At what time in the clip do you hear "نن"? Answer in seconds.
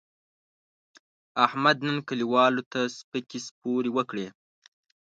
1.87-1.97